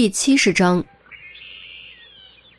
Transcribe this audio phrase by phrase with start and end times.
[0.00, 0.82] 第七十章，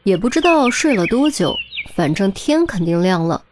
[0.03, 1.55] 也不知道睡了多久，
[1.95, 3.43] 反正天肯定亮了，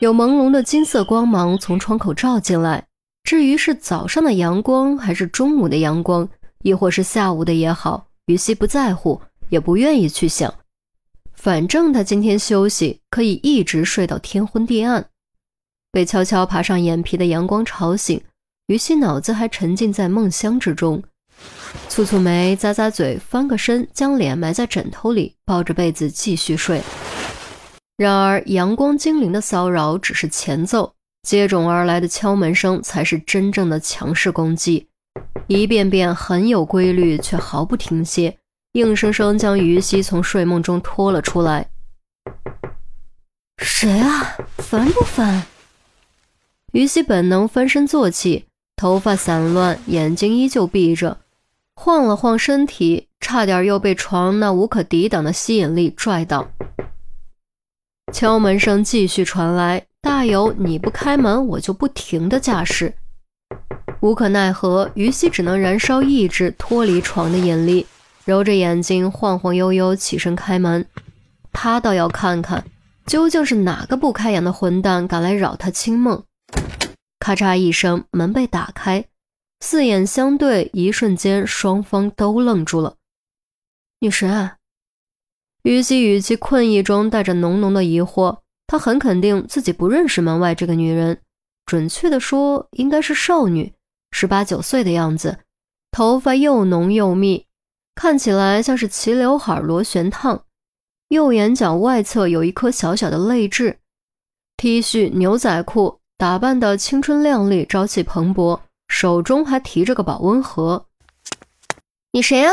[0.00, 2.86] 有朦胧的金色光芒从窗口照进来。
[3.24, 6.28] 至于是早上的阳光，还是中午的阳光，
[6.62, 9.18] 亦或是下午的也好，于西不在乎，
[9.48, 10.54] 也不愿意去想。
[11.32, 15.08] 反正他今天休息，可以一直睡到天昏地暗。
[15.90, 18.20] 被悄悄爬上眼皮的阳光吵醒，
[18.66, 21.02] 于西脑子还沉浸在梦乡之中。
[21.88, 26.80] 蹙蹙眉，咂咂嘴，翻个身，将脸埋在枕头里，抱着被子继续睡。
[27.96, 34.86] 然而，阳光精灵的骚扰只是前奏，接踵而来的敲门声才是真正的强势攻击，
[35.48, 38.38] 一遍遍很有规律，却毫不停歇，
[38.72, 41.68] 硬生生将于西从睡梦中拖了出来。
[43.60, 44.36] 谁啊？
[44.58, 45.44] 烦不烦？
[46.72, 48.44] 于西本能翻身坐起。
[48.76, 51.18] 头发散乱，眼睛依旧闭着，
[51.80, 56.48] 晃了晃身体，差点又被床那无可抵挡的吸引力拽倒。
[58.12, 62.92] 敲门声继续传来，大有你不开门我就不停的架势。
[64.00, 67.86] 无可奈何，于西只能燃烧意志脱离床的引力，
[68.24, 70.84] 揉着眼睛晃晃悠悠起身开门。
[71.52, 72.64] 他倒要看看，
[73.06, 76.24] 究竟是哪个不开眼的混蛋敢来扰他清梦。
[77.20, 79.04] 咔嚓一声，门被打开，
[79.60, 82.96] 四眼相对，一瞬间，双方都愣住了。
[84.00, 84.52] 女神，
[85.62, 91.20] 于西语气困意中带着浓浓的疑惑，她很肯定自己不认识门外这个女人，
[91.66, 93.72] 准确的说，应该是少女，
[94.12, 95.38] 十八九岁的样子，
[95.90, 97.46] 头发又浓又密，
[97.94, 100.44] 看起来像是齐刘海螺旋烫，
[101.08, 103.80] 右眼角外侧有一颗小小的泪痣
[104.56, 105.98] ，T 恤牛仔裤。
[106.16, 108.58] 打扮的青春靓丽，朝气蓬勃，
[108.88, 110.86] 手中还提着个保温盒。
[112.12, 112.52] 你谁啊？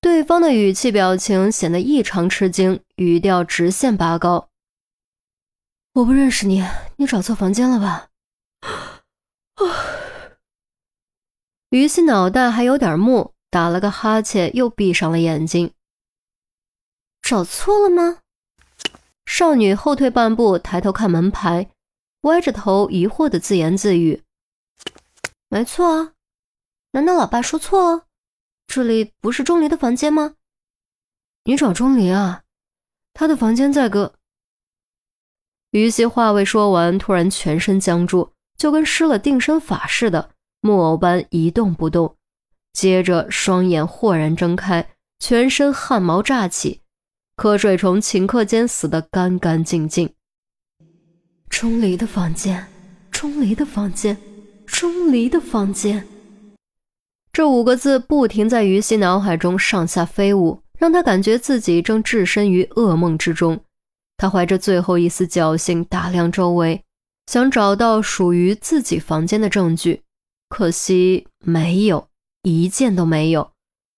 [0.00, 4.48] 对方的语气表情显得异常吃惊，语调直线拔高。
[5.94, 6.64] 我不认识你，
[6.96, 8.08] 你找错房间了吧？
[11.70, 15.72] 于西脑袋还有点木，打了个哈欠，又闭上了眼睛。
[17.22, 18.18] 找错了吗？
[19.24, 21.70] 少女后退半步，抬头看门牌。
[22.22, 24.22] 歪着头，疑惑的自言自语
[25.56, 26.12] ：“没错啊，
[26.90, 28.04] 难道老爸说错了？
[28.66, 30.34] 这里不是钟离的房间吗？
[31.44, 32.42] 你找钟离啊？
[33.14, 34.12] 他的房间在隔……”
[35.72, 40.28] 于西话未说完，突然全身僵住，就跟施了定身法似的，
[40.60, 42.18] 木偶般一动不动。
[42.74, 46.82] 接着双眼豁然睁开，全身汗毛炸起，
[47.34, 50.14] 瞌睡虫顷刻间死得干干净净。
[51.48, 52.66] 钟离的房间，
[53.10, 54.18] 钟离的房间，
[54.78, 56.06] 钟离的房间。
[57.32, 63.58] 这五个字不停在于西脑海中上下飞舞，让他感觉自己正置身于噩梦之中。
[64.18, 66.82] 他怀着最后一丝侥幸打量周围，
[67.26, 70.02] 想找到属于自己房间的证据，
[70.50, 72.08] 可惜没有
[72.42, 73.52] 一件都没有。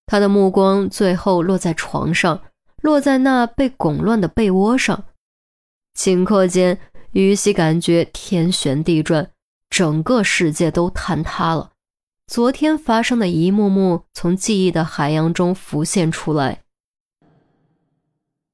[0.05, 2.41] 他的目光最后落在床上，
[2.81, 5.03] 落在那被拱乱的被窝上，
[5.97, 6.79] 顷刻间。
[7.11, 9.31] 于西感觉天旋地转，
[9.69, 11.71] 整个世界都坍塌了。
[12.27, 16.61] 昨天发生的一幕幕从记忆的海洋中浮现出来。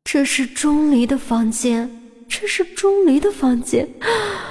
[0.04, 1.90] 这是钟离的房间，
[2.30, 3.90] 这是钟离的房间，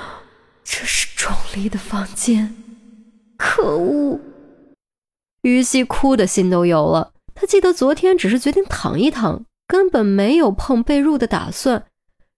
[0.64, 2.54] 这是钟离的房间。
[3.36, 4.20] 可恶！
[5.42, 7.12] 于西哭的心都有了。
[7.34, 11.86] 他记得昨天只是决定躺一躺，根本没有碰被褥的打算。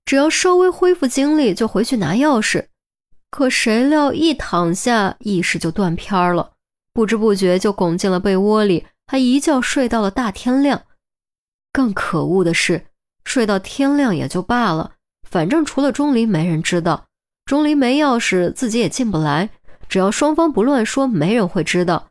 [0.05, 2.67] 只要稍微恢复精力，就回去拿钥匙。
[3.37, 6.53] 可谁料一躺下，意识就断片了，
[6.95, 10.85] 不知不觉就拱进了被窝里，还一觉睡到了大天亮。
[11.71, 12.87] 更可恶的是，
[13.27, 14.93] 睡到天亮也就罢了，
[15.29, 17.09] 反正除了钟离没人知道，
[17.45, 19.51] 钟离没钥匙，自己也进不来。
[19.87, 22.09] 只要双方不乱说，没人会知道。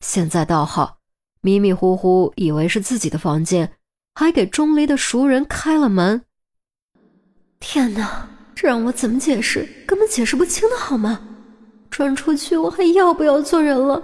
[0.00, 0.96] 现在倒好，
[1.42, 3.74] 迷迷糊糊以为是自己的房间，
[4.14, 6.24] 还给钟离的熟人开了门。
[7.60, 8.30] 天哪，
[8.62, 9.68] 让我怎么解释？
[9.84, 11.20] 根本解释不清的好吗？
[11.90, 14.00] 转出去我还要不要做人了？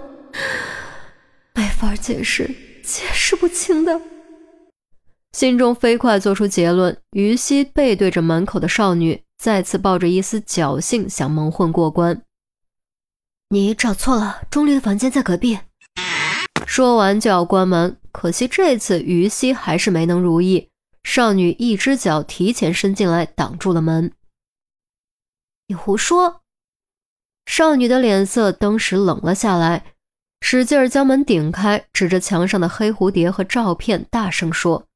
[1.55, 2.45] 没法解释，
[2.83, 4.01] 解释不清的。
[5.31, 12.21] 心中飞快做出结论，于西背对着门口的少女，再次抱着一丝侥幸想蒙混过关。
[13.51, 15.57] 你找错了，钟离的房间在隔壁。
[16.65, 20.67] 说完就要关门，可惜这次于西还是没能如意。
[21.05, 24.11] 少女一只脚提前伸进来，挡住了门。
[25.69, 26.41] 你胡说！
[27.45, 29.85] 少女的脸色登时冷了下来。
[30.41, 34.87] 使劲儿将门顶开，指着墙上的黑蝴蝶和照片，大声说：“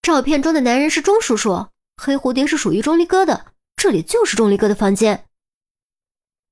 [0.00, 1.66] 照片中的男人是钟叔叔，
[1.96, 5.26] 黑蝴蝶是属于钟离哥的，这里就是钟离哥的房间。”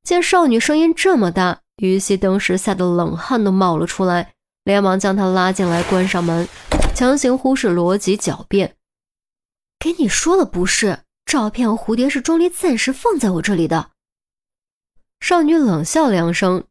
[0.03, 4.35] 见少女声音这么大，于西当时吓得冷汗都冒了出来，
[4.65, 6.49] 连忙将她拉进来，关上门，
[6.97, 8.75] 强行忽视逻辑狡辩
[9.79, 11.01] ：“给你说了不是，
[11.31, 13.93] 照片和蝴蝶是钟离暂时放在我这里的。”
[15.23, 16.65] 少女冷笑两声。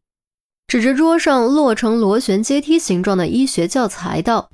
[0.66, 4.50] 指着桌上落成螺旋阶梯形状的医学教材道：“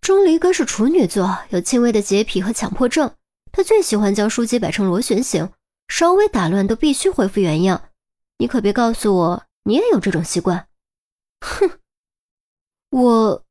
[0.00, 3.12] 钟离哥是处女座，有轻微的洁癖和强迫症。
[3.50, 5.50] 他最喜欢将书籍摆成螺旋形，
[5.88, 7.88] 稍微打乱都必须恢复原样。
[8.38, 10.68] 你可别告诉我你也有这种习惯。”
[11.40, 11.80] 哼，
[12.90, 13.42] 我。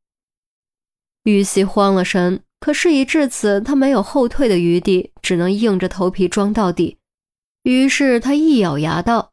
[1.24, 6.98] 玉溪慌了神，可事已至此，他没有后退的余地，只能硬着头皮装到底。
[7.64, 9.32] 于是他一咬牙道。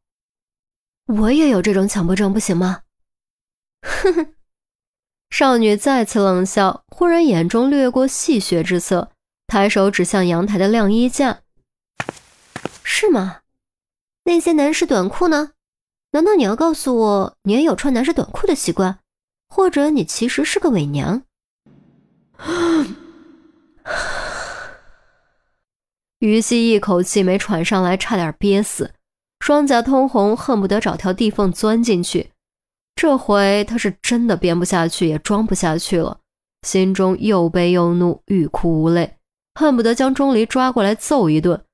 [1.06, 2.82] 我也有这种强迫症，不行吗？
[3.82, 4.34] 哼哼，
[5.30, 9.10] 少女再次冷笑，忽然眼中掠过戏谑之色，
[9.46, 11.40] 抬手指向阳台的晾衣架
[12.84, 13.40] ：“是吗？
[14.24, 15.52] 那些男士短裤呢？
[16.12, 19.00] 难道你要告诉我你也有穿男士短裤的习惯？
[19.48, 21.24] 或者你其实是个伪娘？”
[26.20, 28.92] 于西一口气没喘上来，差点憋死。
[29.40, 32.30] 双颊通红，恨不得找条地缝钻进去。
[32.94, 36.20] 这回他是真的编不下去，也装不下去了，
[36.66, 39.16] 心中又悲又怒，欲哭无泪，
[39.54, 41.64] 恨不得将钟离抓过来揍一顿。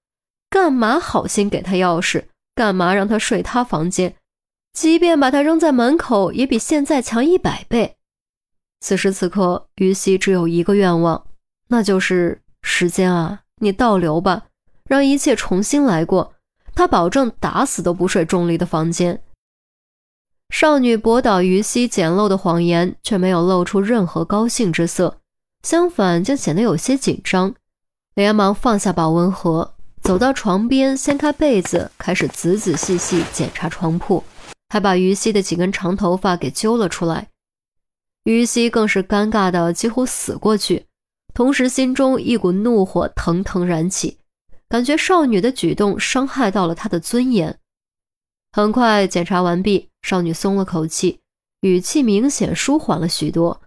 [0.49, 2.25] 干嘛好心给他钥匙？
[2.55, 4.17] 干嘛让他睡他房间？
[4.73, 7.97] 即便把他扔在门口，也比现在强一百倍。
[8.81, 11.27] 此时此刻，于西只有一个愿望，
[11.69, 14.47] 那就是时间啊，你倒流吧，
[14.89, 16.35] 让一切重新来过。
[16.75, 19.21] 他保证打死都不睡钟离的房间。
[20.51, 25.19] 少女驳倒于西简陋的谎言，却没有露出任何高兴之色，
[25.63, 27.55] 相反，竟显得有些紧张。
[28.15, 34.25] 连忙放下保温盒，走到床边，掀开被子，开始仔仔细细检查床铺，
[34.71, 37.29] 还把于西的几根长头发给揪了出来。
[38.25, 40.87] 于西更是尴尬的几乎死过去，
[41.39, 44.19] 同时心中一股怒火腾腾燃起。
[44.69, 47.61] 感觉少女的举动伤害到了他的尊严。
[48.51, 51.21] 很快检查完毕，少女松了口气，
[51.61, 53.63] 语气明显舒缓了许多，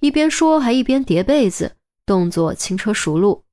[0.00, 3.44] 一边说还一边叠被子，动作轻车熟路。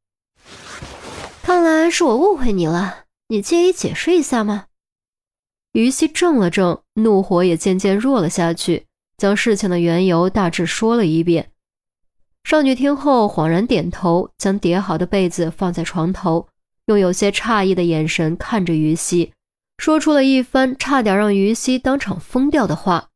[1.44, 4.66] 看来是我误会你了，你介意解释一下吗？
[5.74, 11.52] 于西怔了怔，怒火也渐渐弱了下去，将事情的缘由大致说了一遍。
[12.44, 16.48] 少女听后恍然点头，将叠好的被子放在床头。
[16.86, 19.34] 用有些诧异的眼神看着于西，
[19.78, 23.10] 说出了一番差点让于西当场疯掉的话：“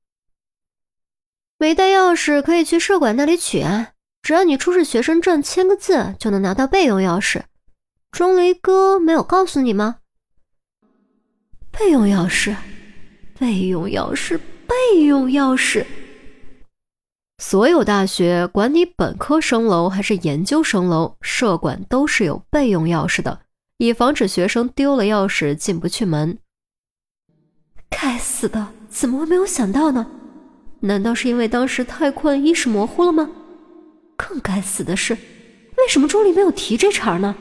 [1.57, 7.41] 没带钥匙可以去社管那里取啊，只要你出示学生证签个字就能拿到备用钥匙。
[8.11, 9.97] 钟离哥没有告诉你吗？
[11.71, 12.55] 备用钥匙，
[13.39, 14.37] 备用钥匙，
[14.67, 15.83] 备用钥匙。
[17.45, 23.41] 所有大学，管你本科生楼还是研究生楼，舍管都是有备用钥匙的。”
[23.79, 26.39] 以防止学生丢了钥匙进不去门。
[27.89, 30.07] 该死的，怎么会没有想到呢？
[30.79, 33.29] 难道是因为当时太困，意识模糊了吗？
[34.15, 37.35] 更该死的是，为什么钟离没有提这茬呢？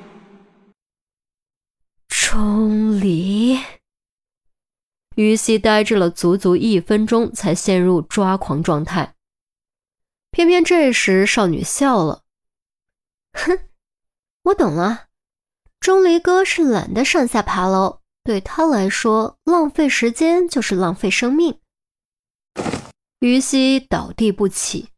[2.08, 3.56] 钟离，
[5.14, 9.14] 于西呆滞了足足一分钟，才陷入抓狂状态。
[10.32, 12.22] 偏偏这时，少女笑了
[13.32, 13.58] ：“哼，
[14.44, 15.04] 我懂了。”
[15.78, 21.60] 钟离哥是懒得上下爬楼，对他来说，浪费时间就是浪费生命。
[23.20, 24.88] 于西倒地不起。